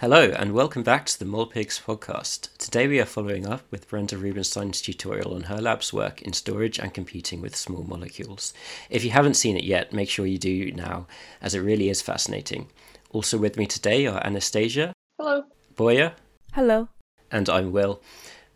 [0.00, 2.56] Hello, and welcome back to the MolPIGs podcast.
[2.56, 6.78] Today we are following up with Brenda Rubenstein's tutorial on her lab's work in storage
[6.78, 8.54] and computing with small molecules.
[8.90, 11.08] If you haven't seen it yet, make sure you do now,
[11.42, 12.68] as it really is fascinating.
[13.10, 14.92] Also with me today are Anastasia.
[15.18, 15.42] Hello.
[15.74, 16.12] Boya.
[16.52, 16.90] Hello.
[17.32, 18.00] And I'm Will.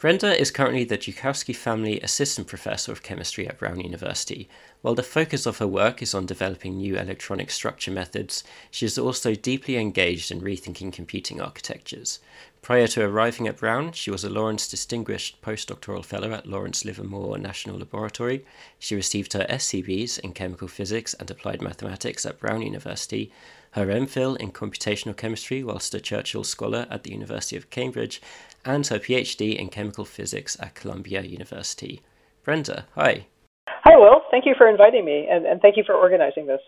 [0.02, 4.48] Brenda is currently the Joukowsky Family Assistant Professor of Chemistry at Brown University.
[4.80, 8.98] While the focus of her work is on developing new electronic structure methods, she is
[8.98, 12.18] also deeply engaged in rethinking computing architectures.
[12.62, 17.38] Prior to arriving at Brown, she was a Lawrence Distinguished Postdoctoral Fellow at Lawrence Livermore
[17.38, 18.44] National Laboratory.
[18.80, 23.30] She received her SCBs in Chemical Physics and Applied Mathematics at Brown University,
[23.72, 28.20] her MPhil in Computational Chemistry whilst a Churchill Scholar at the University of Cambridge,
[28.64, 32.02] and her PhD in chemical physics at Columbia University.
[32.44, 33.26] Brenda, hi.
[33.68, 34.20] Hi, Will.
[34.30, 36.60] Thank you for inviting me, and, and thank you for organizing this.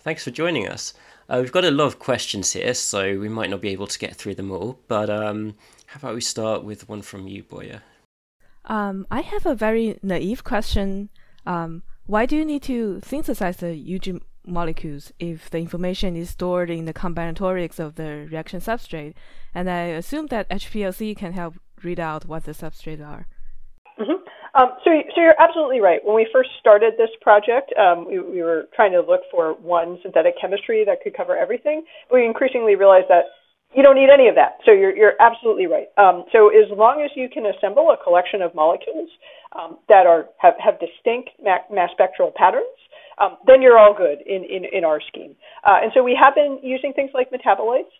[0.00, 0.94] Thanks for joining us.
[1.28, 3.98] Uh, we've got a lot of questions here, so we might not be able to
[3.98, 5.54] get through them all, but um,
[5.86, 7.80] how about we start with one from you, Boya?
[8.66, 11.08] Um, I have a very naive question.
[11.46, 16.70] Um, why do you need to synthesize the Ugi molecules if the information is stored
[16.70, 19.14] in the combinatorics of the reaction substrate.
[19.54, 23.26] And I assume that HPLC can help read out what the substrates are.
[23.98, 24.24] Mm-hmm.
[24.54, 26.00] Um, so, so you're absolutely right.
[26.04, 29.98] When we first started this project, um, we, we, were trying to look for one
[30.02, 31.84] synthetic chemistry that could cover everything.
[32.08, 33.24] But we increasingly realized that
[33.74, 34.58] you don't need any of that.
[34.64, 35.88] So you're, you're absolutely right.
[35.98, 39.10] Um, so as long as you can assemble a collection of molecules
[39.58, 42.78] um, that are have, have distinct mass spectral patterns,
[43.18, 45.36] um, then you're all good in, in, in our scheme.
[45.64, 47.92] Uh, and so we have been using things like metabolites.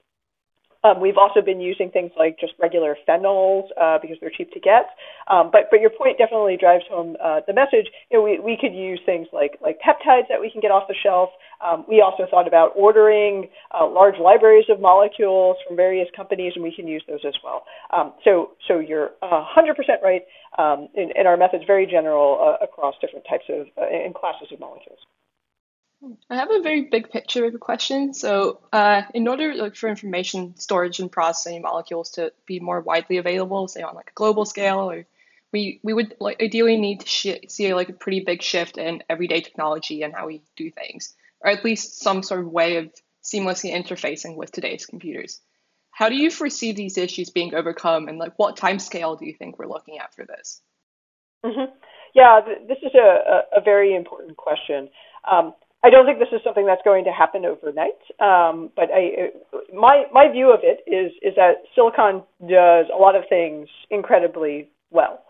[0.84, 4.60] Um, we've also been using things like just regular phenols uh, because they're cheap to
[4.60, 4.86] get.
[5.28, 7.88] Um, but but your point definitely drives home uh, the message.
[8.10, 10.84] You know, we, we could use things like like peptides that we can get off
[10.86, 11.30] the shelf.
[11.64, 16.62] Um, we also thought about ordering uh, large libraries of molecules from various companies, and
[16.62, 17.64] we can use those as well.
[17.90, 20.22] Um, so so you're 100% right.
[20.58, 24.46] Um, and, and, our method's very general uh, across different types of uh, and classes
[24.52, 25.00] of molecules.
[26.30, 28.14] I have a very big picture of a question.
[28.14, 33.18] So, uh, in order like, for information storage and processing molecules to be more widely
[33.18, 35.06] available, say on like a global scale, or
[35.52, 39.02] we we would like ideally need to sh- see like a pretty big shift in
[39.08, 42.92] everyday technology and how we do things, or at least some sort of way of
[43.22, 45.40] seamlessly interfacing with today's computers.
[45.90, 49.34] How do you foresee these issues being overcome, and like what time scale do you
[49.34, 50.60] think we're looking at for this?
[51.44, 51.72] Mm-hmm.
[52.14, 54.88] Yeah, th- this is a, a, a, very important question.
[55.30, 55.52] Um,
[55.84, 58.00] I don't think this is something that's going to happen overnight.
[58.18, 59.28] Um, but I,
[59.74, 64.70] my my view of it is is that silicon does a lot of things incredibly
[64.90, 65.22] well,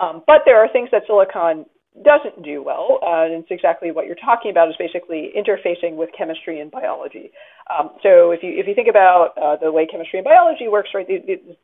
[0.00, 1.64] um, but there are things that silicon
[2.04, 6.10] doesn't do well, uh, and it's exactly what you're talking about is basically interfacing with
[6.16, 7.30] chemistry and biology.
[7.72, 10.90] Um, so if you if you think about uh, the way chemistry and biology works,
[10.94, 11.56] right, it's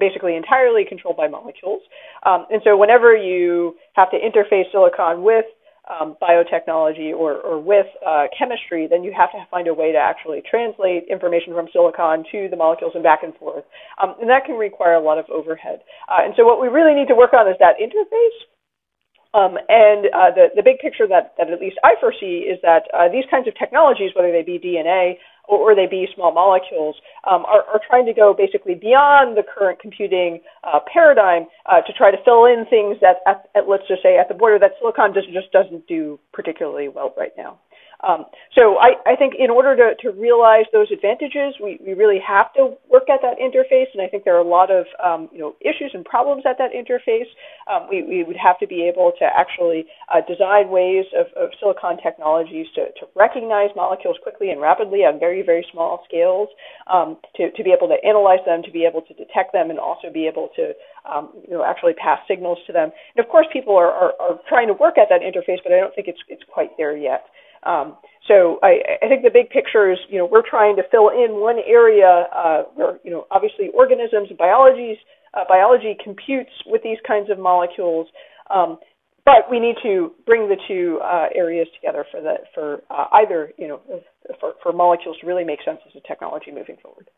[0.00, 1.82] basically entirely controlled by molecules,
[2.24, 5.44] um, and so whenever you have to interface silicon with
[5.88, 9.98] um, biotechnology or, or with uh, chemistry, then you have to find a way to
[9.98, 13.64] actually translate information from silicon to the molecules and back and forth.
[14.02, 15.80] Um, and that can require a lot of overhead.
[16.08, 18.38] Uh, and so what we really need to work on is that interface.
[19.34, 22.88] Um, and uh, the, the big picture that, that at least I foresee is that
[22.96, 26.96] uh, these kinds of technologies, whether they be DNA or, or they be small molecules,
[27.24, 31.92] um, are, are, trying to go basically beyond the current computing uh, paradigm uh, to
[31.92, 34.72] try to fill in things that, at, at, let's just say, at the border that
[34.80, 37.58] silicon just, just doesn't do particularly well right now.
[38.04, 42.20] Um, so I, I, think in order to, to realize those advantages, we, we, really
[42.20, 45.30] have to work at that interface, and I think there are a lot of um,
[45.32, 47.28] you know issues and problems at that interface.
[47.72, 51.56] Um, we, we, would have to be able to actually uh, design ways of, of
[51.58, 56.48] silicon technologies to, to, recognize molecules quickly and rapidly on very very small scales,
[56.92, 59.78] um, to, to be able to analyze them, to be able to detect them, and
[59.78, 60.76] also be able to
[61.08, 62.92] um, you know actually pass signals to them.
[63.16, 65.80] And of course, people are, are, are trying to work at that interface, but I
[65.80, 67.24] don't think it's it's quite there yet.
[67.66, 67.96] Um,
[68.28, 71.40] so I, I, think the big picture is, you know, we're trying to fill in
[71.40, 74.98] one area uh, where, you know, obviously organisms biologies,
[75.34, 78.06] uh, biology computes with these kinds of molecules,
[78.50, 78.78] um,
[79.24, 83.52] but we need to bring the two uh, areas together for the for uh, either,
[83.58, 83.80] you know,
[84.38, 87.10] for, for molecules to really make sense as a technology moving forward.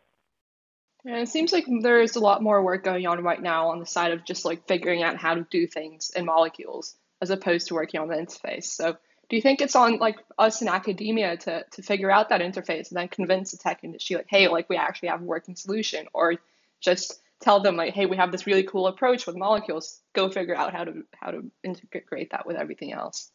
[1.04, 3.86] And it seems like there's a lot more work going on right now on the
[3.86, 7.74] side of just like figuring out how to do things in molecules as opposed to
[7.74, 8.64] working on the interface.
[8.64, 8.96] So
[9.28, 12.88] do you think it's on like us in academia to to figure out that interface
[12.88, 16.06] and then convince the tech industry like hey like we actually have a working solution?
[16.12, 16.34] Or
[16.80, 20.00] just tell them like hey we have this really cool approach with molecules.
[20.14, 23.30] Go figure out how to how to integrate that with everything else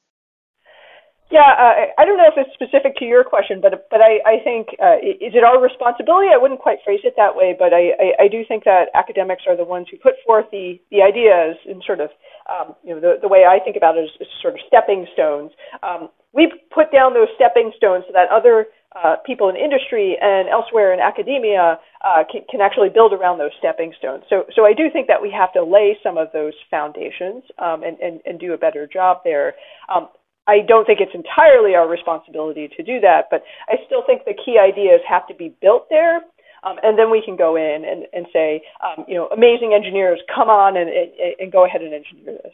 [1.31, 4.43] Yeah, uh, I don't know if it's specific to your question, but but I, I
[4.43, 6.29] think uh, is it our responsibility?
[6.29, 9.43] I wouldn't quite phrase it that way, but I, I, I do think that academics
[9.47, 12.09] are the ones who put forth the, the ideas and sort of
[12.51, 15.07] um, you know the, the way I think about it is, is sort of stepping
[15.13, 15.51] stones.
[15.81, 20.47] Um, we put down those stepping stones so that other uh, people in industry and
[20.49, 24.23] elsewhere in academia uh, can, can, actually build around those stepping stones.
[24.29, 27.81] So, so I do think that we have to lay some of those foundations um,
[27.81, 29.55] and, and, and do a better job there.
[29.89, 30.09] Um,
[30.47, 34.33] I don't think it's entirely our responsibility to do that, but I still think the
[34.33, 36.21] key ideas have to be built there.
[36.63, 40.19] Um, and then we can go in and, and say, um, you know, amazing engineers,
[40.33, 42.53] come on and, and, and go ahead and engineer this.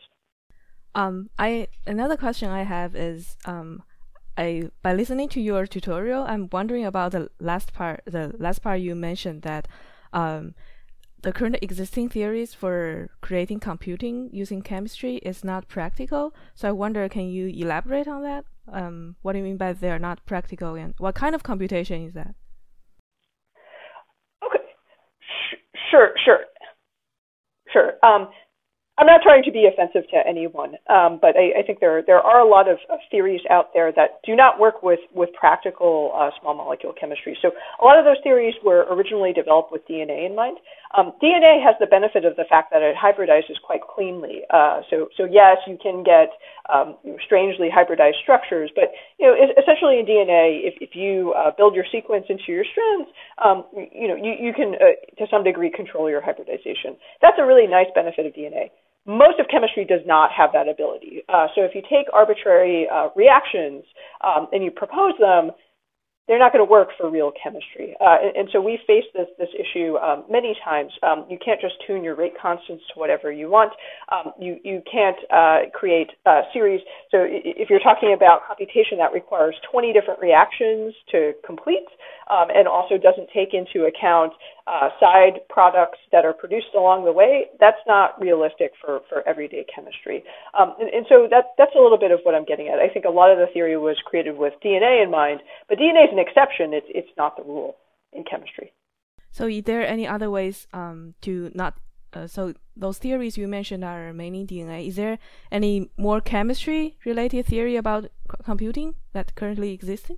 [0.96, 3.84] Um, I another question I have is, um,
[4.36, 8.02] I by listening to your tutorial, I'm wondering about the last part.
[8.06, 9.68] The last part you mentioned that
[10.12, 10.56] um,
[11.22, 16.34] the current existing theories for creating computing using chemistry is not practical.
[16.56, 18.46] So I wonder, can you elaborate on that?
[18.72, 22.14] Um, what do you mean by they're not practical, and what kind of computation is
[22.14, 22.36] that?
[24.46, 24.64] Okay,
[25.90, 26.42] sure, sure,
[27.72, 27.94] sure.
[28.04, 28.30] Um,
[29.00, 32.20] I'm not trying to be offensive to anyone, um, but I, I, think there there
[32.20, 36.12] are a lot of, of, theories out there that do not work with with practical
[36.14, 37.38] uh, small molecule chemistry.
[37.42, 37.52] So
[37.82, 40.58] a lot of those theories were originally developed with DNA in mind.
[40.98, 44.42] Um, DNA has the benefit of the fact that it hybridizes quite cleanly.
[44.50, 46.34] Uh, so so yes, you can get
[46.74, 48.90] um, strangely hybridized structures, but
[49.20, 53.10] you know essentially in DNA, if, if you uh, build your sequence into your strands,
[53.38, 56.98] um, you know you, you can uh, to some degree control your hybridization.
[57.22, 58.74] That's a really nice benefit of DNA.
[59.06, 61.24] Most of chemistry does not have that ability.
[61.30, 63.84] Uh, so if you take arbitrary uh, reactions
[64.22, 65.52] um, and you propose them,
[66.30, 67.98] they're not going to work for real chemistry.
[68.00, 70.94] Uh, and, and, so we faced this this issue um, many times.
[71.02, 73.74] Um, you can't just tune your rate constants to whatever you want.
[74.14, 76.82] Um, you you can't uh, create a series.
[77.10, 81.90] So if you're talking about computation that requires 20 different reactions to complete,
[82.30, 84.34] um, and also doesn't take into account
[84.70, 89.66] uh, side products that are produced along the way, that's not realistic for, for everyday
[89.74, 90.24] chemistry.
[90.58, 92.78] Um, and, and, so that, that's a little bit of what I'm getting at.
[92.78, 96.06] I think a lot of the theory was created with DNA in mind, but DNA
[96.06, 96.74] is an exception.
[96.74, 97.78] It's, it's not the rule
[98.14, 98.72] in chemistry.
[99.32, 101.78] So, is there any other ways um, to not?
[102.12, 104.88] Uh, so, those theories you mentioned are mainly DNA.
[104.88, 105.20] Is there
[105.52, 108.10] any more chemistry related theory about
[108.44, 110.18] computing that currently existing?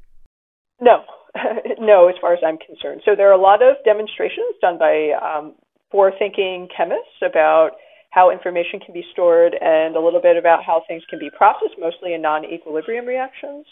[0.80, 1.04] No,
[1.80, 3.02] no, as far as I'm concerned.
[3.06, 5.56] So there are a lot of demonstrations done by um,
[5.92, 7.72] forward-thinking chemists about
[8.12, 11.76] how information can be stored and a little bit about how things can be processed,
[11.80, 13.66] mostly in non-equilibrium reactions.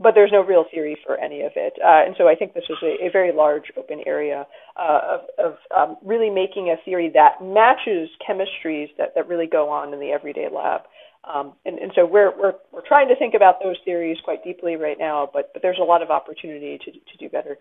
[0.00, 1.72] But there's no real theory for any of it.
[1.84, 4.46] Uh, and so I think this is a, a very large open area
[4.78, 9.68] uh, of, of um, really making a theory that matches chemistries that, that really go
[9.68, 10.82] on in the everyday lab.
[11.28, 14.76] Um, and, and, so we're, we're, we're trying to think about those theories quite deeply
[14.76, 17.58] right now, but, but there's a lot of opportunity to, to do better.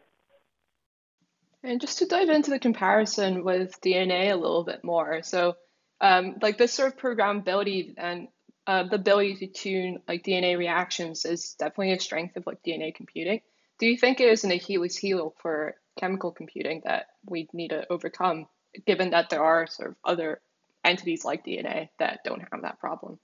[1.64, 5.58] And just to dive into the comparison with DNA a little bit more, so
[6.00, 8.30] um, like this sort of programmability and
[8.68, 12.96] uh, the ability to tune like DNA reactions is definitely a strength of like DNA
[12.96, 13.42] computing.
[13.80, 17.86] Do you think it is an Achilles heel for chemical computing that we need to
[17.92, 18.48] overcome,
[18.86, 20.42] given that there are sort of other
[20.86, 23.20] entities like DNA that don't have that problem?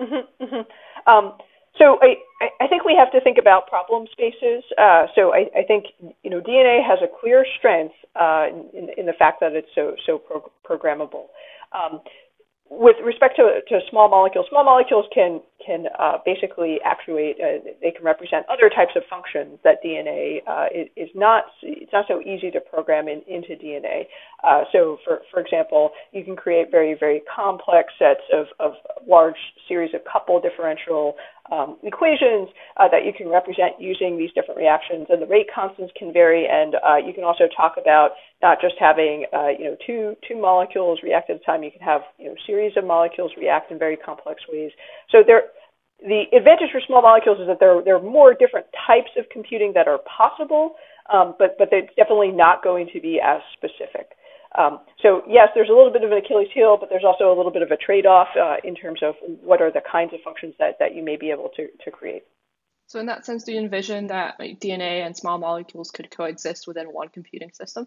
[0.00, 1.10] Mm-hmm, mm-hmm.
[1.10, 1.34] Um,
[1.78, 2.16] so I,
[2.60, 4.64] I think we have to think about problem spaces.
[4.76, 5.86] Uh, so I, I, think
[6.22, 9.94] you know DNA has a clear strength uh, in, in, the fact that it's so
[10.04, 11.26] so pro- programmable.
[11.72, 12.00] Um,
[12.74, 17.36] with respect to, to small molecules, small molecules can can uh, basically actuate.
[17.38, 21.44] Uh, they can represent other types of functions that DNA uh, is, not.
[21.62, 24.06] It's not so easy to program in, into DNA.
[24.42, 28.72] Uh, so, for for example, you can create very very complex sets of of
[29.06, 29.36] large
[29.68, 31.14] series of couple differential
[31.52, 32.48] um, equations
[32.80, 36.48] uh, that you can represent using these different reactions, and the rate constants can vary.
[36.48, 40.40] And uh, you can also talk about not just having uh, you know two two
[40.40, 41.62] molecules react at a time.
[41.62, 44.72] You can have you know series of molecules react in very complex ways.
[45.10, 45.52] So there,
[46.00, 49.72] the advantage for small molecules is that there there are more different types of computing
[49.74, 50.76] that are possible,
[51.12, 54.16] um, but but it's definitely not going to be as specific.
[54.58, 57.36] Um, so yes, there's a little bit of an Achilles heel, but there's also a
[57.36, 60.54] little bit of a trade-off uh, in terms of what are the kinds of functions
[60.58, 62.24] that, that you may be able to, to create.
[62.86, 66.66] So in that sense, do you envision that like, DNA and small molecules could coexist
[66.66, 67.86] within one computing system?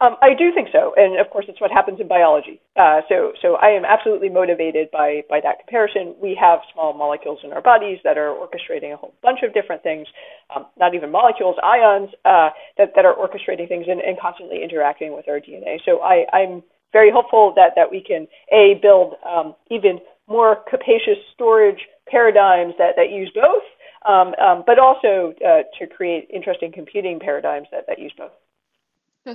[0.00, 2.60] Um, I do think so, and of course, it's what happens in biology.
[2.76, 6.14] Uh, so, so I am absolutely motivated by by that comparison.
[6.22, 9.82] We have small molecules in our bodies that are orchestrating a whole bunch of different
[9.82, 10.06] things,
[10.54, 15.16] um, not even molecules, ions uh, that that are orchestrating things and, and constantly interacting
[15.16, 15.78] with our DNA.
[15.84, 16.62] So, I, I'm
[16.92, 22.94] very hopeful that that we can a build um, even more capacious storage paradigms that
[22.94, 23.66] that use both
[24.06, 28.30] um, um, but also uh, to create interesting computing paradigms that, that use both.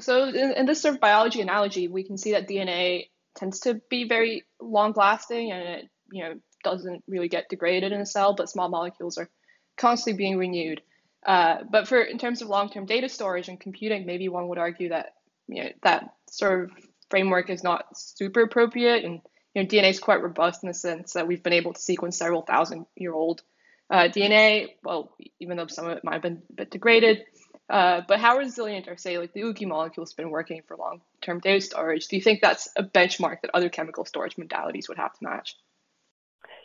[0.01, 3.81] So in, in, this sort of biology analogy, we can see that DNA tends to
[3.89, 8.33] be very long lasting and it you know doesn't really get degraded in a cell,
[8.33, 9.29] but small molecules are
[9.77, 10.81] constantly being renewed.
[11.25, 14.89] Uh, but for in terms of long-term data storage and computing, maybe one would argue
[14.89, 15.13] that
[15.47, 16.71] you know that sort of
[17.09, 19.21] framework is not super appropriate, and
[19.53, 22.17] you know DNA is quite robust in the sense that we've been able to sequence
[22.17, 23.41] several thousand year old
[23.89, 24.69] uh, DNA.
[24.83, 27.23] Well, even though some of it might have been a bit degraded,
[27.69, 31.61] uh, but how resilient are say like the Ugi molecules been working for long-term data
[31.61, 32.07] storage?
[32.07, 35.55] Do you think that's a benchmark that other chemical storage modalities would have to match?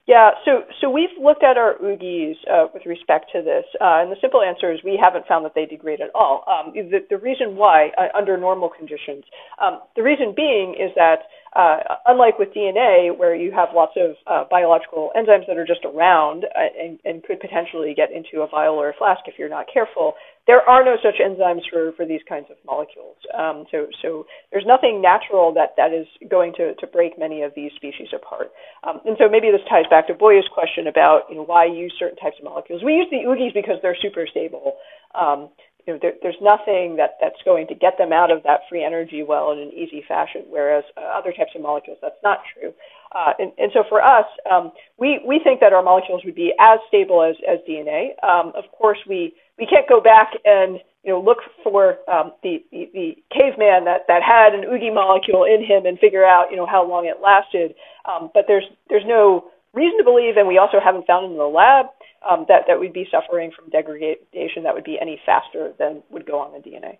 [0.09, 4.11] Yeah, so so we've looked at our Ugis uh, with respect to this, uh, and
[4.11, 6.45] the simple answer is we haven't found that they degrade at all.
[6.49, 9.25] Um, the, the reason why, uh, under normal conditions,
[9.61, 14.17] um, the reason being is that uh, unlike with DNA, where you have lots of
[14.27, 18.49] uh, biological enzymes that are just around uh, and, and could potentially get into a
[18.49, 20.15] vial or a flask if you're not careful,
[20.47, 23.17] there are no such enzymes for, for these kinds of molecules.
[23.37, 27.53] Um, so, so there's nothing natural that, that is going to, to break many of
[27.55, 28.49] these species apart.
[28.83, 31.93] Um, and so maybe this ties back to Boya's question about you know, why use
[31.99, 32.83] certain types of molecules.
[32.83, 34.77] We use the Ugis because they're super stable.
[35.15, 35.51] Um,
[35.89, 38.85] you know, there, there's nothing that, that's going to get them out of that free
[38.85, 42.75] energy well in an easy fashion, whereas uh, other types of molecules, that's not true.
[43.17, 46.53] Uh, and, and, so for us, um, we, we think that our molecules would be
[46.61, 48.13] as stable as, as DNA.
[48.23, 52.63] Um, of course, we, we can't go back and you know, look for um, the,
[52.71, 56.57] the, the, caveman that, that had an Ugi molecule in him and figure out you
[56.59, 57.75] know, how long it lasted.
[58.05, 61.45] Um, but there's, there's no reason to believe, and we also haven't found in the
[61.45, 61.87] lab,
[62.29, 66.27] um, that, that we'd be suffering from degradation that would be any faster than would
[66.27, 66.99] go on the DNA.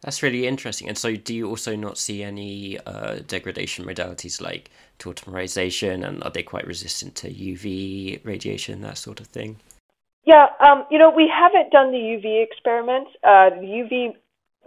[0.00, 0.88] That's really interesting.
[0.88, 6.30] And so, do you also not see any uh, degradation modalities like tautomerization, and are
[6.30, 9.56] they quite resistant to UV radiation, that sort of thing?
[10.24, 13.08] Yeah, um, you know, we haven't done the UV experiment.
[13.24, 14.14] Uh, the UV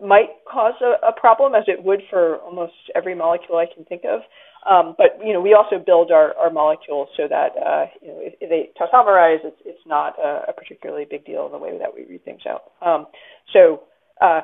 [0.06, 4.04] might cause a, a, problem, as it would for almost every molecule I can think
[4.04, 4.22] of.
[4.70, 8.20] Um, but you know, we also build our, our molecules so that uh, you know
[8.20, 11.78] if, if they tautomerize, it's it's not a, a, particularly big deal in the way
[11.80, 12.72] that we read things out.
[12.82, 13.08] Um,
[13.54, 13.84] so
[14.22, 14.42] uh,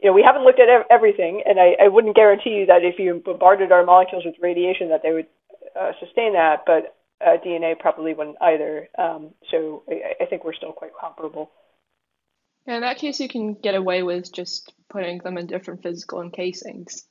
[0.00, 2.98] you know, we haven't looked at everything, and I, I wouldn't guarantee you that if
[2.98, 5.26] you bombarded our molecules with radiation that they would
[5.78, 8.88] uh, sustain that, but uh, DNA probably wouldn't either.
[8.96, 11.50] Um, so I, I think we're still quite comparable.
[12.66, 17.04] In that case, you can get away with just putting them in different physical encasings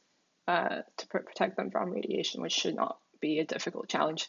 [0.50, 4.28] uh, to pr- protect them from radiation, which should not be a difficult challenge.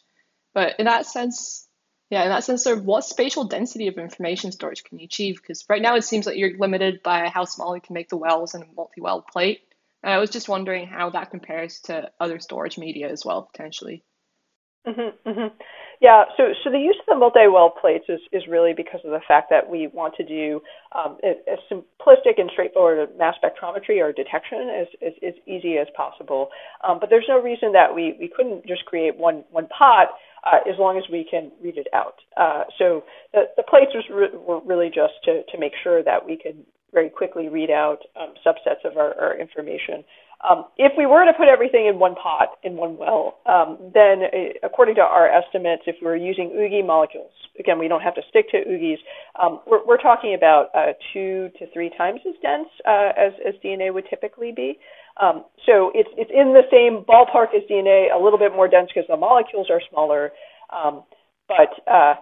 [0.53, 1.67] But in that sense,
[2.11, 5.37] yeah, in that sense, sort of what spatial density of information storage can you achieve?
[5.37, 8.17] Because right now it seems like you're limited by how small you can make the
[8.17, 9.61] wells in a multi-well plate.
[10.03, 14.03] And I was just wondering how that compares to other storage media as well, potentially.
[14.85, 15.55] Mm-hmm, mm-hmm.
[16.01, 19.21] Yeah, so so the use of the multi-well plates is, is really because of the
[19.27, 20.59] fact that we want to do
[20.97, 26.49] um, as simplistic and straightforward mass spectrometry or detection as, as, as easy as possible.
[26.83, 30.07] Um, but there's no reason that we, we couldn't just create one one pot
[30.43, 32.15] uh, as long as we can read it out.
[32.35, 33.03] Uh, so
[33.33, 36.57] the, the plates was re- were really just to, to make sure that we could
[36.91, 40.03] very quickly read out um, subsets of our, our information.
[40.49, 44.23] Um, if we were to put everything in one pot, in one well, um, then
[44.23, 48.15] uh, according to our estimates, if we were using Ugi molecules, again, we don't have
[48.15, 48.97] to stick to Ugis,
[49.41, 53.53] um, we're, we're, talking about uh, two to three times as dense uh, as, as,
[53.63, 54.79] DNA would typically be.
[55.21, 58.89] Um, so it's, it's in the same ballpark as DNA, a little bit more dense
[58.93, 60.31] because the molecules are smaller.
[60.73, 61.03] Um,
[61.47, 62.15] but uh,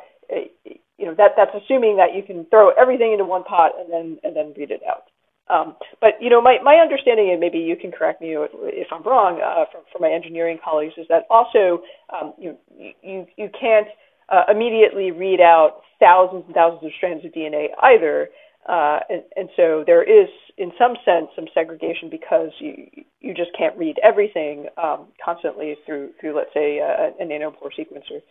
[1.00, 4.20] you know that that's assuming that you can throw everything into one pot and then
[4.24, 5.04] and then read it out.
[5.50, 9.04] Um, but you know, my, my understanding, and maybe you can correct me if I'm
[9.04, 11.82] wrong, uh, from, from my engineering colleagues, is that also
[12.14, 12.56] um, you,
[13.02, 13.88] you you can't
[14.30, 18.30] uh, immediately read out thousands and thousands of strands of DNA either,
[18.68, 22.88] uh, and, and so there is, in some sense, some segregation because you
[23.20, 28.22] you just can't read everything um, constantly through through let's say a, a nanopore sequencer.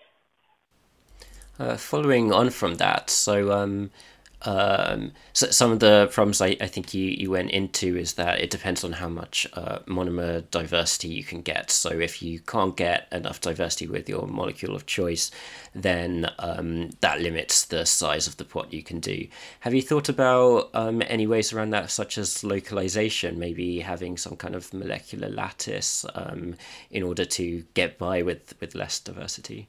[1.59, 3.51] Uh, following on from that, so
[4.43, 8.41] um, so some of the problems I, I think you, you went into is that
[8.41, 11.71] it depends on how much uh, monomer diversity you can get.
[11.71, 15.31] So if you can't get enough diversity with your molecule of choice,
[15.75, 19.27] then um, that limits the size of the pot you can do.
[19.61, 24.37] Have you thought about um, any ways around that, such as localization, maybe having some
[24.37, 26.55] kind of molecular lattice um,
[26.91, 29.69] in order to get by with, with less diversity?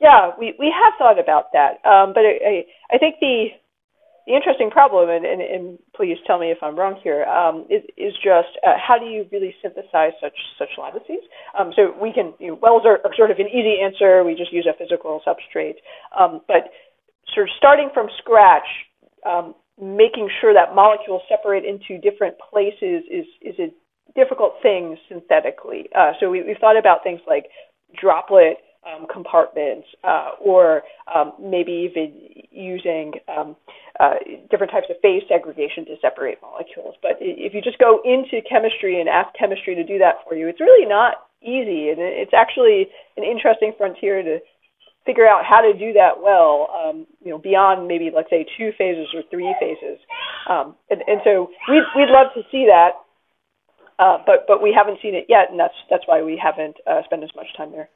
[0.00, 3.50] Yeah, we, we have thought about that, um, but I, I think the
[4.26, 7.82] the interesting problem, and, and, and, please tell me if I'm wrong here, um, is,
[7.96, 11.22] is just uh, how do you really synthesize such such lattices?
[11.58, 14.24] Um, so we can, you know, wells are, are, sort of an easy answer.
[14.24, 15.82] We just use a physical substrate.
[16.18, 16.70] Um, but
[17.34, 18.66] sort of starting from scratch,
[19.26, 23.68] um, making sure that molecules separate into different places is is a
[24.14, 25.88] difficult thing synthetically.
[25.94, 27.46] Uh, so we, have thought about things like
[28.00, 30.82] droplet um, compartments, uh, or
[31.14, 32.12] um, maybe even
[32.50, 33.56] using um,
[34.00, 34.14] uh,
[34.50, 36.94] different types of phase segregation to separate molecules.
[37.02, 40.48] But if you just go into chemistry and ask chemistry to do that for you,
[40.48, 44.38] it's really not easy, and it's actually an interesting frontier to
[45.04, 48.70] figure out how to do that well, um, you know, beyond maybe let's say two
[48.78, 49.98] phases or three phases.
[50.48, 53.02] Um, and, and so we'd, we'd love to see that,
[53.98, 57.02] uh, but but we haven't seen it yet, and that's that's why we haven't uh,
[57.04, 57.88] spent as much time there.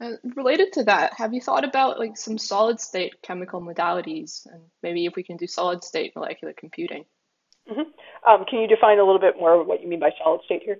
[0.00, 4.62] And related to that, have you thought about like some solid state chemical modalities, and
[4.82, 7.04] maybe if we can do solid state molecular computing?
[7.68, 8.30] Mm-hmm.
[8.30, 10.78] Um, can you define a little bit more what you mean by solid state here?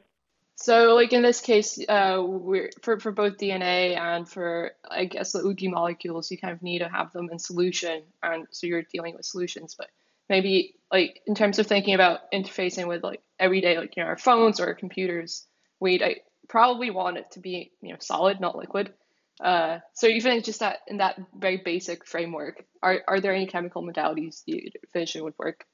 [0.54, 5.32] So, like in this case, uh, we're for for both DNA and for I guess
[5.32, 8.82] the Ugi molecules, you kind of need to have them in solution, and so you're
[8.82, 9.76] dealing with solutions.
[9.78, 9.88] But
[10.28, 14.16] maybe like in terms of thinking about interfacing with like everyday like you know our
[14.16, 15.46] phones or our computers,
[15.80, 16.16] we'd I
[16.48, 18.92] probably want it to be you know solid, not liquid.
[19.40, 23.83] Uh, so even just that in that very basic framework, are are there any chemical
[23.83, 25.64] modalities you envision would work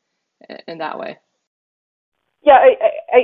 [0.69, 1.19] in that way?
[2.45, 2.77] Yeah, I,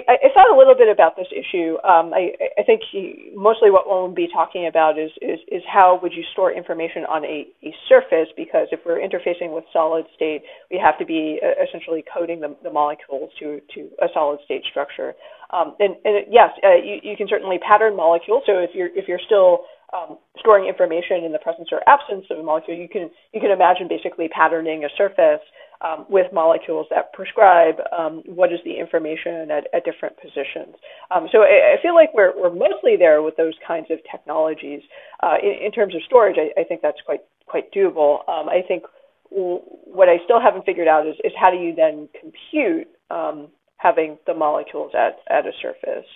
[0.09, 1.77] I, I thought a little bit about this issue.
[1.85, 6.01] Um, I, I think he, mostly what would be talking about is, is, is how
[6.03, 10.41] would you store information on a, a surface because if we're interfacing with solid state,
[10.71, 14.65] we have to be uh, essentially coding the, the molecules to, to a solid state
[14.71, 15.13] structure.
[15.53, 18.45] Um, and, and yes, uh, you, you can certainly pattern molecules.
[18.47, 22.39] So if you're, if you're still um, storing information in the presence or absence of
[22.39, 25.43] a molecule, you can you can imagine basically patterning a surface
[25.81, 30.77] um, with molecules that prescribe um, what is the information at, at different positions.
[31.11, 34.83] Um, so I, I, feel like we're we're mostly there with those kinds of technologies.
[35.23, 38.29] Uh, in, in, terms of storage, I, I, think that's quite quite doable.
[38.29, 38.85] Um, I think
[39.31, 44.19] what I still haven't figured out is, is how do you then compute um, having
[44.27, 46.09] the molecules at at a surface.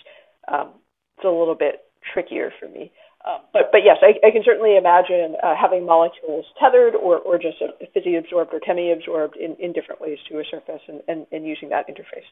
[1.17, 2.93] it's a little bit trickier for me.
[3.27, 7.39] Um, but but yes, I, I can certainly imagine uh, having molecules tethered or, or
[7.39, 7.57] just
[7.95, 11.71] physically absorbed or chemi-absorbed in, in different ways to a surface and, and, and using
[11.71, 12.29] that interface.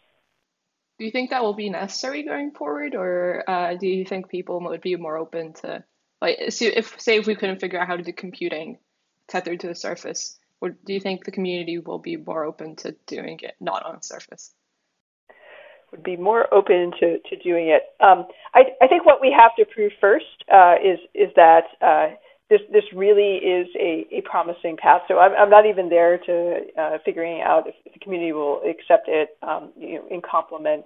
[0.98, 4.60] Do you think that will be necessary going forward, or uh, do you think people
[4.60, 5.82] would be more open to
[6.20, 8.78] like if say if we couldn't figure out how to do computing
[9.28, 12.94] tethered to the surface, or do you think the community will be more open to
[13.06, 14.52] doing it not on a surface?
[15.92, 17.82] Would be more open to, to doing it.
[18.02, 22.16] Um, I, I think what we have to prove first uh, is is that uh,
[22.50, 25.02] this this really is a, a promising path.
[25.06, 29.08] So I'm, I'm not even there to uh, figuring out if, the community will accept
[29.08, 30.84] it um, you know, in complement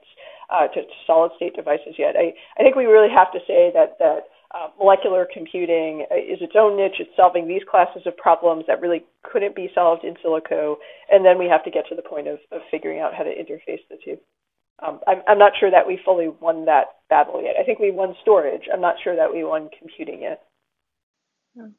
[0.51, 2.14] uh, to, to, solid state devices yet.
[2.16, 6.55] I, I think we really have to say that that uh, molecular computing is its
[6.57, 6.99] own niche.
[6.99, 10.77] It's solving these classes of problems that really couldn't be solved in silico,
[11.11, 13.31] and then we have to get to the point of, of figuring out how to
[13.31, 14.19] interface the two
[14.85, 17.55] um, I'm, I'm not sure that we fully won that battle yet.
[17.59, 18.65] I think we won storage.
[18.73, 20.43] I'm not sure that we won computing yet.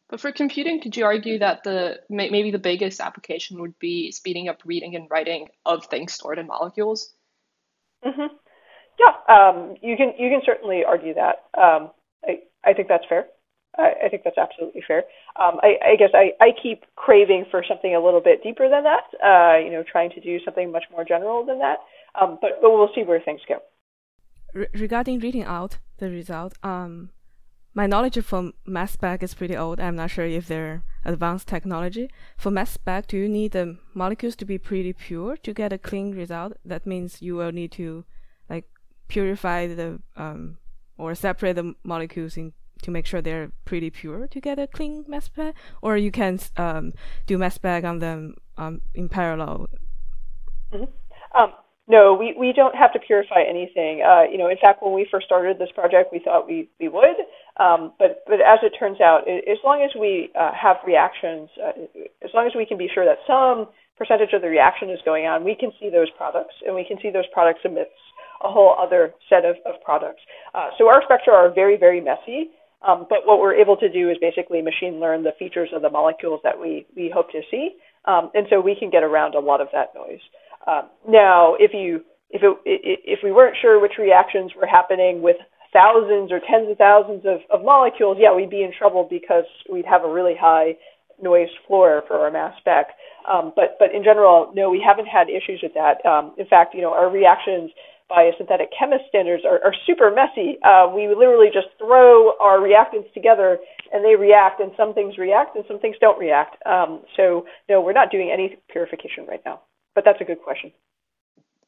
[0.09, 4.49] But for computing, could you argue that the maybe the biggest application would be speeding
[4.49, 7.13] up reading and writing of things stored in molecules?
[8.03, 8.33] Mm-hmm.
[8.99, 11.43] Yeah, um, you can you can certainly argue that.
[11.55, 11.91] Um,
[12.25, 13.27] I I think that's fair.
[13.77, 15.03] I, I think that's absolutely fair.
[15.39, 18.83] Um, I, I guess I, I keep craving for something a little bit deeper than
[18.83, 19.05] that.
[19.23, 21.77] Uh, you know, trying to do something much more general than that.
[22.19, 23.59] Um, but, but we'll see where things go.
[24.53, 27.11] Re- regarding reading out the result, um,
[27.73, 29.79] my knowledge for mass spec is pretty old.
[29.79, 32.09] I'm not sure if they're advanced technology.
[32.35, 35.77] For mass spec, do you need the molecules to be pretty pure to get a
[35.77, 36.53] clean result?
[36.65, 38.03] That means you will need to
[38.49, 38.65] like
[39.07, 40.57] purify the um,
[40.97, 45.05] or separate the molecules in to make sure they're pretty pure to get a clean
[45.07, 46.93] mass spec, or you can um,
[47.25, 49.67] do mass spec on them um, in parallel.
[50.73, 51.51] Mm-hmm.
[51.89, 54.03] No, we, we don't have to purify anything.
[54.03, 56.89] Uh, you know, in fact, when we first started this project, we thought we, we
[56.89, 57.15] would.
[57.57, 61.49] Um, but, but as it turns out, it, as long as we uh, have reactions,
[61.63, 61.71] uh,
[62.23, 65.25] as long as we can be sure that some percentage of the reaction is going
[65.25, 67.95] on, we can see those products, and we can see those products amidst
[68.43, 70.21] a whole other set of, of products.
[70.53, 72.51] Uh, so our spectra are very, very messy.
[72.85, 75.89] Um, but what we're able to do is basically machine learn the features of the
[75.89, 77.71] molecules that we, we hope to see.
[78.05, 80.21] Um, and so we can get around a lot of that noise.
[80.67, 85.37] Um, now, if you if it, if we weren't sure which reactions were happening with
[85.71, 89.85] thousands or tens of thousands of, of molecules, yeah, we'd be in trouble because we'd
[89.85, 90.75] have a really high
[91.21, 92.87] noise floor for our mass spec.
[93.27, 96.03] Um, but but in general, no, we haven't had issues with that.
[96.05, 97.71] Um, in fact, you know, our reactions
[98.09, 100.57] by synthetic chemist standards are, are super messy.
[100.63, 103.57] Uh, we literally just throw our reactants together
[103.91, 106.55] and they react, and some things react and some things don't react.
[106.65, 109.61] Um, so, no, we're not doing any purification right now.
[109.97, 110.73] But that's a good question.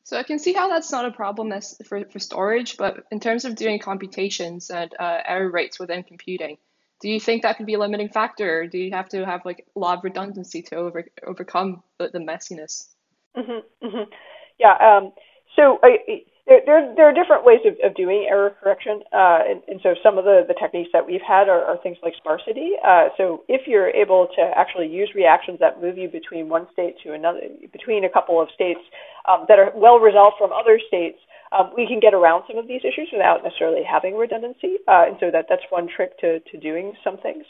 [0.04, 1.52] So I can see how that's not a problem
[1.84, 6.60] for, for storage, but in terms of doing computations and uh, error rates within computing,
[7.02, 9.46] do you think that could be a limiting factor, or do you have to have
[9.46, 12.90] like a lot of redundancy to over, overcome the, the messiness?
[13.36, 14.12] Mm-hmm, mm-hmm.
[14.60, 14.76] Yeah.
[14.80, 15.12] Um,
[15.56, 19.62] so I, there, there, there are different ways of, of doing error correction, uh, and,
[19.70, 22.74] and, so some of the, the techniques that we've had are, are things like sparsity.
[22.84, 26.96] Uh, so if you're able to actually use reactions that move you between one state
[27.06, 27.40] to another,
[27.72, 28.82] between a couple of states
[29.30, 31.18] um, that are well resolved from other states,
[31.54, 34.82] um, we can get around some of these issues without necessarily having redundancy.
[34.88, 37.46] Uh, and so that that's one trick to, to doing some things.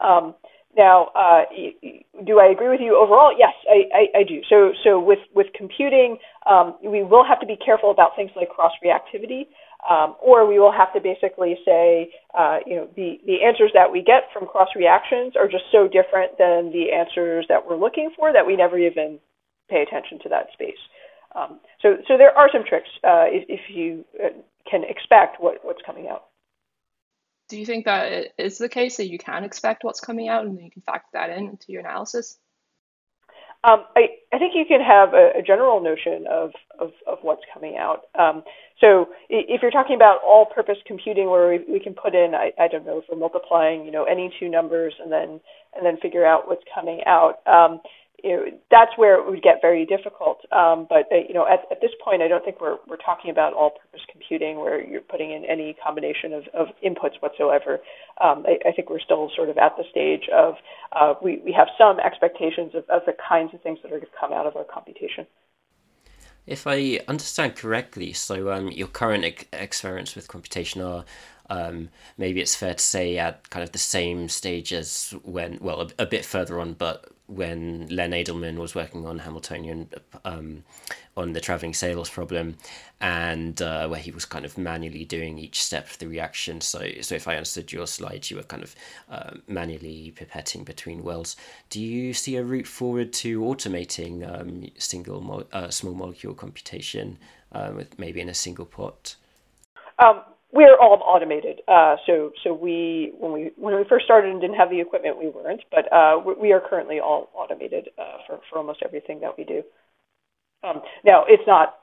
[0.00, 0.34] Um,
[0.76, 1.42] now, uh,
[2.24, 3.32] do I agree with you overall?
[3.36, 4.40] Yes, I, I, I do.
[4.48, 6.16] So, so with, with computing,
[6.48, 9.48] um, we will have to be careful about things like cross reactivity,
[9.90, 13.90] um, or we will have to basically say, uh, you know, the, the answers that
[13.90, 18.10] we get from cross reactions are just so different than the answers that we're looking
[18.16, 19.18] for that we never even
[19.68, 20.80] pay attention to that space.
[21.34, 24.28] Um, so, so there are some tricks uh, if, if, you uh,
[24.70, 26.31] can expect what, what's coming out
[27.52, 30.46] do you think that it is the case that you can expect what's coming out
[30.46, 32.38] and then you can factor that in into your analysis?
[33.62, 37.42] Um, I, I think you can have a, a general notion of, of, of, what's
[37.52, 38.06] coming out.
[38.18, 38.42] Um,
[38.80, 42.68] so if you're talking about all-purpose computing, where we, we can put in, I, I,
[42.68, 45.38] don't know, for multiplying, you know, any two numbers and then
[45.76, 47.46] and then figure out what's coming out.
[47.46, 47.80] Um,
[48.70, 50.38] that's where it would get very difficult.
[50.52, 53.30] Um, but uh, you know, at, at this point, I don't think we're we're talking
[53.30, 57.80] about all-purpose computing where you're putting in any combination of, of inputs whatsoever.
[58.20, 60.54] Um, I, I, think we're still sort of at the stage of
[60.92, 64.02] uh, we we have some expectations of, of the kinds of things that are going
[64.02, 65.26] to come out of our computation.
[66.46, 71.04] If I understand correctly, so um, your current ex- experiments with computation are
[71.50, 75.82] um, maybe it's fair to say at kind of the same stage as when, well,
[75.82, 79.88] a, a bit further on, but when Len Adleman was working on Hamiltonian
[80.24, 80.64] um,
[81.16, 82.56] on the traveling salesman problem,
[83.00, 86.60] and uh, where he was kind of manually doing each step of the reaction.
[86.60, 88.74] So, so if I understood your slides, you were kind of
[89.10, 91.36] uh, manually pipetting between wells.
[91.70, 97.18] Do you see a route forward to automating um, single mo- uh, small molecule computation
[97.52, 99.16] uh, with maybe in a single pot?
[99.98, 101.62] Um, we're all automated.
[101.66, 105.18] Uh, so so we when we when we first started and didn't have the equipment,
[105.18, 105.62] we weren't.
[105.70, 109.62] But uh, we are currently all automated uh, for for almost everything that we do.
[110.62, 111.78] Um, now it's not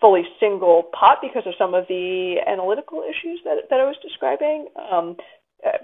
[0.00, 4.68] fully single pot because of some of the analytical issues that that I was describing.
[4.90, 5.16] Um,
[5.66, 5.78] uh,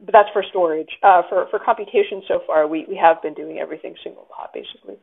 [0.00, 0.90] but that's for storage.
[1.02, 4.96] Uh, for for computation, so far we we have been doing everything single pot basically.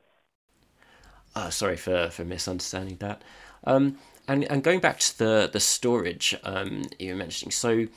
[1.36, 3.22] Uh, sorry for for misunderstanding that.
[3.66, 7.88] Um, and and going back to the the storage um, you were mentioning, so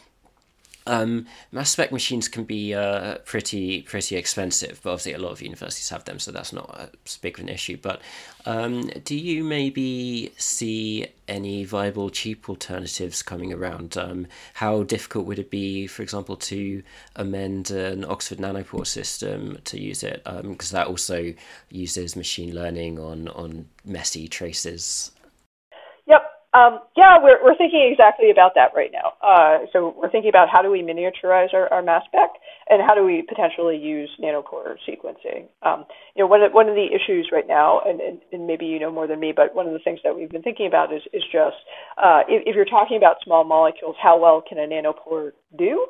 [0.88, 5.42] um, mass spec machines can be uh, pretty pretty expensive, but obviously a lot of
[5.42, 7.76] universities have them, so that's not as big of an issue.
[7.76, 8.00] But
[8.46, 13.98] um, do you maybe see any viable cheap alternatives coming around?
[13.98, 16.82] Um, how difficult would it be, for example, to
[17.16, 20.24] amend an Oxford nanopore system to use it?
[20.24, 21.34] Because um, that also
[21.70, 25.10] uses machine learning on on messy traces
[26.54, 29.12] um, yeah, we're, we're thinking exactly about that right now.
[29.20, 32.30] Uh, so we're thinking about how do we miniaturize our, our mass spec
[32.70, 35.48] and how do we potentially use nanopore sequencing.
[35.62, 35.84] Um,
[36.16, 38.80] you know, one of, one of the issues right now, and, and, and, maybe you
[38.80, 41.02] know more than me, but one of the things that we've been thinking about is,
[41.12, 41.56] is just
[42.02, 45.86] uh, if, if, you're talking about small molecules, how well can a nanopore do?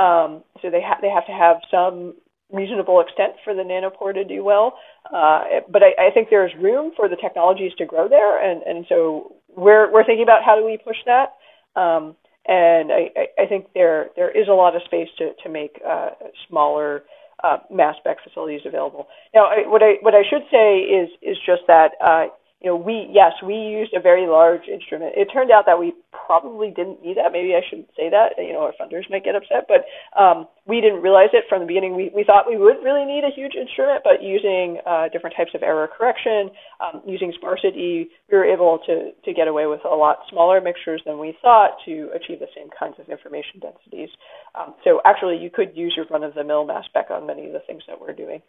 [0.00, 2.14] Um, so they, ha- they have to have some
[2.52, 4.78] reasonable extent for the nanopore to do well.
[5.12, 8.86] Uh, but I, I, think there's room for the technologies to grow there, and, and
[8.88, 11.34] so we're we're thinking about how do we push that.
[11.74, 12.16] Um,
[12.46, 16.10] and I, I, think there there is a lot of space to to make uh,
[16.48, 17.02] smaller
[17.44, 19.06] uh, mass spec facilities available.
[19.34, 22.26] Now, I, what I what I should say is is just that uh,
[22.60, 25.14] you know, we yes, we used a very large instrument.
[25.14, 27.30] It turned out that we probably didn't need that.
[27.30, 28.34] Maybe I shouldn't say that.
[28.36, 29.86] You know, our funders might get upset, but
[30.18, 31.94] um, we didn't realize it from the beginning.
[31.94, 35.54] We we thought we would really need a huge instrument, but using uh, different types
[35.54, 36.50] of error correction,
[36.82, 41.00] um, using sparsity, we were able to to get away with a lot smaller mixtures
[41.06, 44.10] than we thought to achieve the same kinds of information densities.
[44.58, 47.84] Um, so actually, you could use your run-of-the-mill mass spec on many of the things
[47.86, 48.42] that we're doing.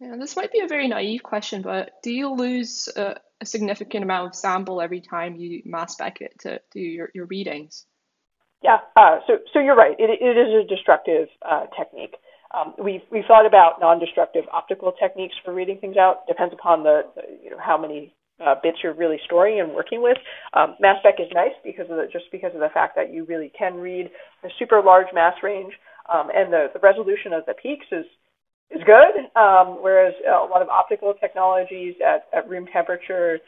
[0.00, 4.04] Yeah, this might be a very naive question, but do you lose a, a significant
[4.04, 7.86] amount of sample every time you mass spec it to do your, your readings?
[8.62, 9.94] Yeah, uh, so so you're right.
[9.98, 12.16] It, it is a destructive uh, technique.
[12.56, 16.26] Um, we've we've thought about non-destructive optical techniques for reading things out.
[16.26, 20.02] Depends upon the, the, you know how many uh, bits you're really storing and working
[20.02, 20.16] with.
[20.52, 23.24] Um, mass spec is nice because of the, just because of the fact that you
[23.24, 24.10] really can read
[24.44, 25.74] a super large mass range,
[26.12, 28.04] um, and the, the resolution of the peaks is
[28.70, 29.30] is good.
[29.40, 33.38] Um, whereas a lot of optical technologies at, at room temperature,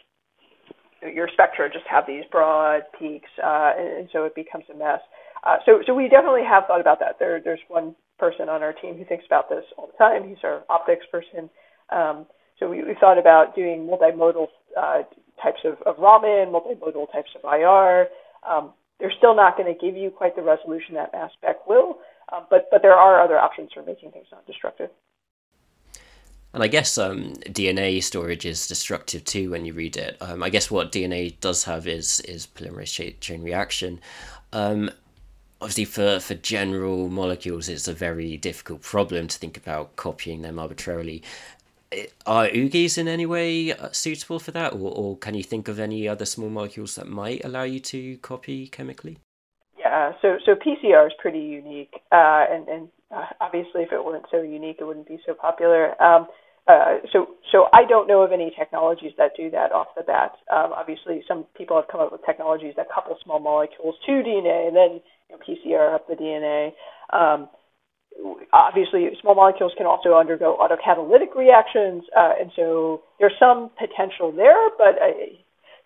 [1.03, 5.01] your spectra just have these broad peaks, uh, and, and, so it becomes a mess.
[5.45, 7.17] Uh, so, so we definitely have thought about that.
[7.19, 10.29] There, there's one person on our team who thinks about this all the time.
[10.29, 11.49] He's our optics person.
[11.91, 12.27] Um,
[12.59, 15.03] so we, we thought about doing multimodal uh,
[15.43, 18.09] types of, of Raman, multimodal types of IR.
[18.49, 21.99] Um, they're still not going to give you quite the resolution that mass spec will,
[22.33, 24.91] um, but but there are other options for making things non-destructive.
[26.59, 30.17] And I guess um, DNA storage is destructive too when you read it.
[30.21, 34.01] Um, I guess what DNA does have is is polymerase chain reaction.
[34.53, 34.91] Um,
[35.61, 40.59] obviously, for, for general molecules, it's a very difficult problem to think about copying them
[40.59, 41.23] arbitrarily
[42.27, 45.79] are Ugis in any way uh, suitable for that, or, or can you think of
[45.79, 49.19] any other small molecules that might allow you to copy chemically?
[49.79, 54.27] Yeah, so so PCR is pretty unique, uh, and and uh, obviously if it weren't
[54.29, 55.95] so unique, it wouldn't be so popular.
[56.03, 56.27] Um,
[56.69, 60.33] uh, so so I don't know of any technologies that do that off the bat.
[60.53, 64.69] Um, obviously, some people have come up with technologies that couple small molecules to DNA
[64.69, 66.73] and then you know, PCR up the DNA.
[67.11, 67.49] Um,
[68.53, 74.71] obviously small molecules can also undergo autocatalytic reactions, uh, and so there's some potential there,
[74.77, 75.13] but uh,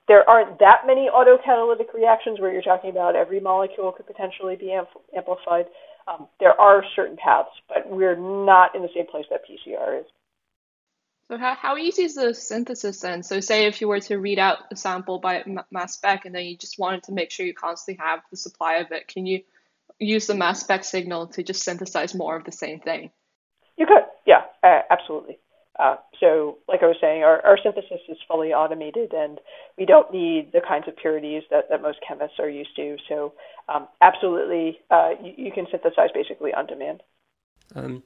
[0.09, 4.66] there aren't that many autocatalytic reactions where you're talking about every molecule could potentially be
[4.66, 5.66] ampl- amplified.
[6.09, 10.07] Um, there are certain paths, but we're not in the same place that PCR is.
[11.33, 13.23] So how, how easy is the synthesis then?
[13.23, 16.45] So say if you were to read out a sample by mass spec and then
[16.45, 19.40] you just wanted to make sure you constantly have the supply of it, can you
[19.99, 23.12] use the mass spec signal to just synthesize more of the same thing?
[23.79, 25.38] You could, yeah, uh, absolutely.
[25.79, 29.40] Uh, so, like I was saying, our, our synthesis is fully automated, and
[29.79, 32.99] we don't need the kinds of purities that, that most chemists are used to.
[33.09, 33.33] So,
[33.71, 37.03] um, absolutely, uh, you, you, can synthesize basically on demand.
[37.75, 38.03] Um,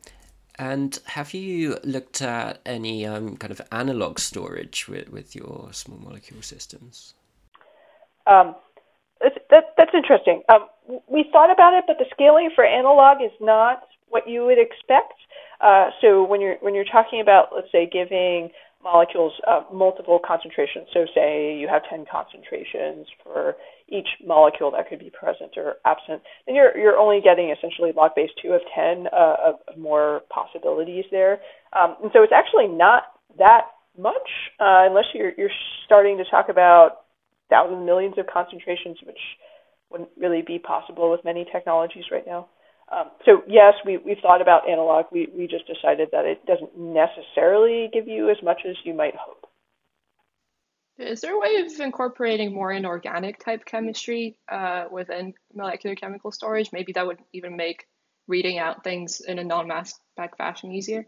[0.58, 5.98] and have you looked at any um, kind of analog storage with, with your small
[5.98, 7.14] molecule systems?
[8.26, 8.54] Um,
[9.20, 10.42] that's, that, that's interesting.
[10.48, 10.66] Um,
[11.08, 15.14] we thought about it, but the scaling for analog is not what you would expect.
[15.60, 18.50] Uh, so when you're when you're talking about, let's say, giving
[18.82, 23.56] molecules uh, multiple concentrations, so say you have 10 concentrations for
[23.88, 28.12] each molecule that could be present or absent, then you're you're only getting essentially log
[28.14, 31.40] base two of 10 uh, of, of more possibilities there.
[31.72, 33.04] Um, and so it's actually not
[33.38, 33.66] that
[33.98, 34.28] much
[34.60, 37.06] uh, unless you're you're starting to talk about
[37.48, 39.20] thousands, millions of concentrations, which
[39.90, 42.48] wouldn't really be possible with many technologies right now.
[42.90, 45.06] Um, so yes, we, we've thought about analog.
[45.12, 49.14] We, we just decided that it doesn't necessarily give you as much as you might
[49.16, 49.45] hope.
[50.98, 56.70] Is there a way of incorporating more inorganic type chemistry uh, within molecular chemical storage?
[56.72, 57.84] Maybe that would even make
[58.28, 61.06] reading out things in a non-mass spec fashion easier?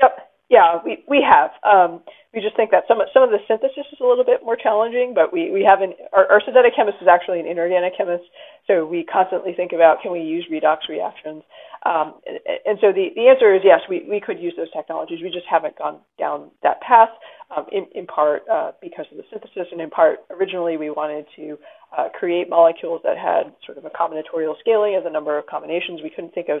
[0.00, 0.16] Yep.
[0.48, 1.50] Yeah, we, we have.
[1.66, 4.54] Um, we just think that some some of the synthesis is a little bit more
[4.54, 8.24] challenging, but we, we have an our, our synthetic chemist is actually an inorganic chemist,
[8.66, 11.42] so we constantly think about can we use redox reactions.
[11.86, 12.18] Um,
[12.66, 15.20] and, so the, the answer is yes, we, we could use those technologies.
[15.22, 17.10] We just haven't gone down that path,
[17.54, 21.26] um, in, in part uh, because of the synthesis, and in part originally we wanted
[21.36, 21.56] to
[21.96, 26.00] uh, create molecules that had sort of a combinatorial scaling of the number of combinations.
[26.02, 26.58] We couldn't think of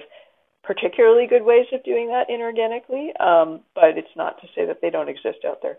[0.62, 4.90] particularly good ways of doing that inorganically, um, but it's not to say that they
[4.90, 5.78] don't exist out there.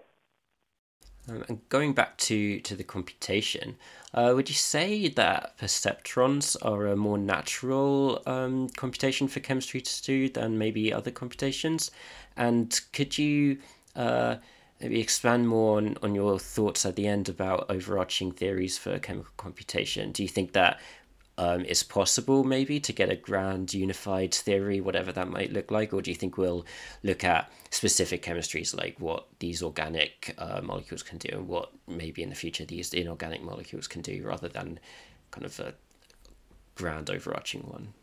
[1.30, 3.78] Um, and going back to, to the computation,
[4.14, 10.04] uh, would you say that perceptrons are a more natural um, computation for chemistry to
[10.04, 11.92] do than maybe other computations?
[12.36, 13.58] And could you
[13.96, 14.38] uh,
[14.80, 19.34] maybe expand more on, on your thoughts at the end about overarching theories for chemical
[19.38, 20.12] computation?
[20.12, 20.80] Do you think that
[21.38, 25.94] um, is possible maybe to get a grand unified theory, whatever that might look like?
[25.94, 26.66] Or do you think we'll
[27.04, 32.24] look at specific chemistries like what these organic uh, molecules can do and what maybe
[32.24, 34.80] in the future these inorganic molecules can do rather than
[35.32, 35.74] kind of a
[36.76, 37.94] grand overarching one?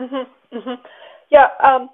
[0.00, 0.82] Mm-hmm, mm-hmm.
[1.30, 1.48] Yeah.
[1.62, 1.90] Um,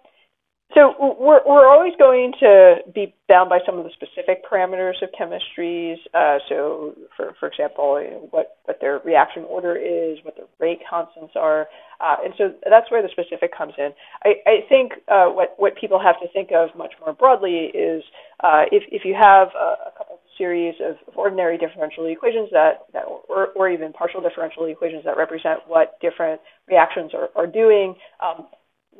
[0.74, 5.08] so we're we're always going to be bound by some of the specific parameters of
[5.18, 5.96] chemistries.
[6.14, 10.46] Uh, so, for for example, you know, what what their reaction order is, what their
[10.60, 11.66] rate constants are,
[12.00, 13.90] uh, and so that's where the specific comes in.
[14.24, 18.02] I, I think uh, what what people have to think of much more broadly is
[18.44, 22.86] uh, if if you have a, a couple series of, of ordinary differential equations that,
[22.94, 27.94] that or, or even partial differential equations that represent what different reactions are, are doing.
[28.24, 28.46] Um,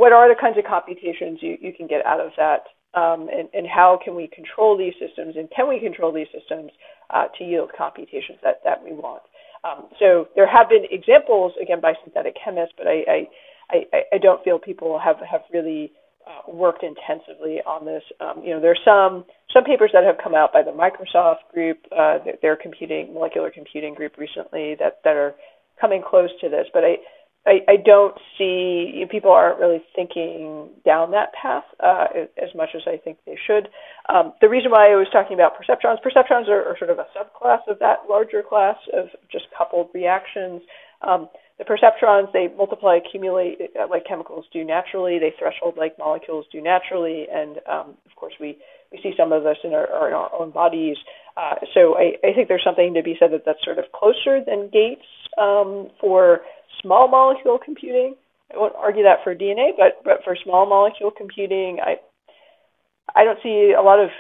[0.01, 2.65] what are the kinds of computations you, you can get out of that
[2.97, 6.73] um, and, and how can we control these systems, and can we control these systems
[7.13, 9.23] uh, to yield computations that, that we want.
[9.63, 14.19] Um, so there have been examples, again, by synthetic chemists, but I, I, I, I
[14.19, 15.93] don't feel people have, have really
[16.27, 18.03] uh, worked intensively on this.
[18.21, 21.79] Um, you know, there's some some papers that have come out by the Microsoft group,
[21.93, 25.35] uh, their computing molecular computing group recently that that are
[25.81, 26.97] coming close to this, but I
[27.47, 32.83] I, I don't see people aren't really thinking down that path uh, as much as
[32.87, 33.69] I think they should.
[34.13, 37.07] Um, the reason why I was talking about perceptrons, perceptrons are, are, sort of a
[37.17, 40.61] subclass of that larger class of just coupled reactions.
[41.01, 45.19] Um, the perceptrons they multiply, accumulate uh, like chemicals do naturally.
[45.19, 48.59] They threshold like molecules do naturally, and um, of course we
[48.93, 50.97] we see some of this in our, in our own bodies.
[51.37, 54.45] Uh, so I, I think there's something to be said that that's sort of closer
[54.45, 55.07] than Gates
[55.39, 56.41] um, for
[56.83, 58.15] small molecule computing.
[58.53, 61.97] I won't argue that for DNA, but but for small molecule computing, I
[63.15, 64.11] I don't see a lot of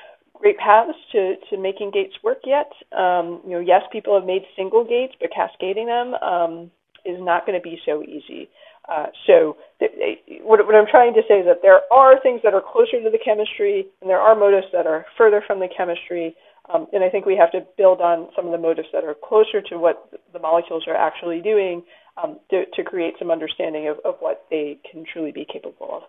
[0.40, 2.70] great paths to, to making gates work yet.
[2.96, 6.70] Um, you know, yes, people have made single gates, but cascading them um,
[7.05, 8.49] is not going to be so easy.
[8.90, 9.92] Uh, so th-
[10.42, 13.11] what, what I'm trying to say is that there are things that are closer to
[13.11, 16.35] the chemistry, and there are motifs that are further from the chemistry.
[16.73, 19.14] Um, and I think we have to build on some of the motifs that are
[19.14, 21.83] closer to what the molecules are actually doing
[22.16, 26.03] um, to, to, create some understanding of, of what they can truly be capable of.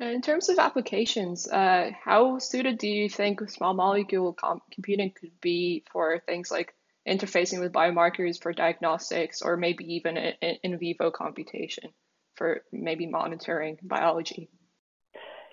[0.00, 5.38] In terms of applications, uh, how suited do you think small molecule com- computing could
[5.40, 6.74] be for things like
[7.06, 11.90] interfacing with biomarkers for diagnostics or maybe even in, in vivo computation
[12.34, 14.48] for maybe monitoring biology?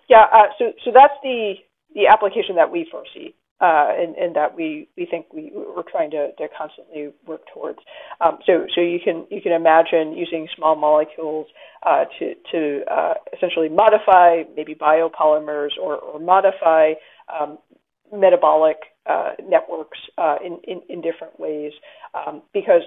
[0.09, 1.55] Yeah, uh, so, so that's the,
[1.93, 6.11] the application that we foresee uh, and, and, that we, we think we, we're trying
[6.11, 7.79] to, to constantly work towards.
[8.21, 11.47] Um, so, so you can you can imagine using small molecules
[11.83, 16.93] uh, to, to uh, essentially modify maybe biopolymers or, or modify
[17.33, 17.57] um,
[18.13, 21.71] metabolic uh, networks uh, in, in, in, different ways
[22.13, 22.81] um, because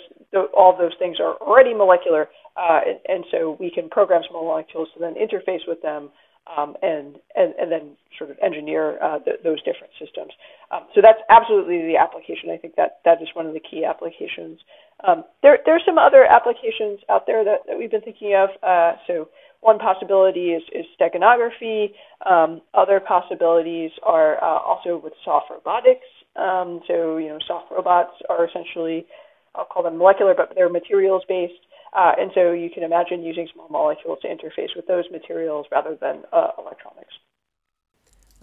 [0.54, 4.88] all those things are already molecular, uh, and, and, so we can program small molecules
[4.92, 6.10] to then interface with them
[6.56, 10.32] um, and, and, and then sort of engineer uh, those different systems.
[10.70, 12.50] Um, so that's absolutely the application.
[12.50, 14.60] I think that that is one of the key applications.
[15.06, 18.50] Um, there, there are some other applications out there that, that we've been thinking of.
[18.62, 19.28] Uh, so
[19.60, 21.92] one possibility is, is steganography.
[22.28, 26.06] Um, other possibilities are uh, also with soft robotics.
[26.36, 29.06] Um, so, you know, soft robots are essentially,
[29.54, 31.60] I'll call them molecular, but they're materials based.
[31.92, 35.96] Uh, and so you can imagine using small molecules to interface with those materials rather
[36.00, 37.14] than uh, electronics.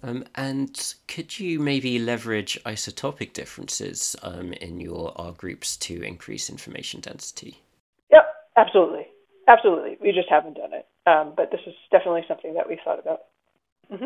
[0.04, 6.50] Um, and could you maybe leverage isotopic differences um, in your R groups to increase
[6.50, 7.62] information density?
[8.12, 8.26] Yep,
[8.58, 9.08] absolutely.
[9.48, 9.98] Absolutely.
[10.02, 10.86] We just haven't done it.
[11.08, 13.20] Um, but this is definitely something that we've thought about.
[13.92, 14.06] Mm-hmm.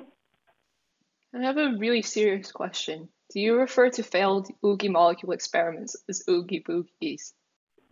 [1.33, 3.09] I have a really serious question.
[3.33, 7.33] Do you refer to failed Ugi molecule experiments as oogie boogies?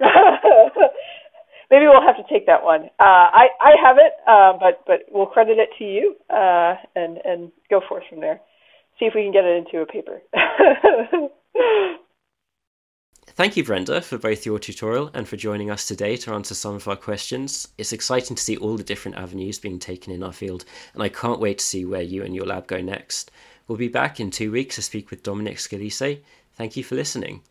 [1.70, 2.86] maybe we'll have to take that one.
[3.00, 7.20] Uh, I I have it, uh, but but we'll credit it to you uh, and
[7.24, 8.40] and go forth from there.
[9.00, 10.22] See if we can get it into a paper.
[13.40, 16.76] Thank you, Brenda, for both your tutorial and for joining us today to answer some
[16.76, 17.70] of our questions.
[17.78, 21.08] It's exciting to see all the different avenues being taken in our field, and I
[21.08, 23.32] can't wait to see where you and your lab go next.
[23.68, 26.22] We'll be back in two weeks to speak with Dominic Scalise.
[26.56, 27.42] Thank you for listening.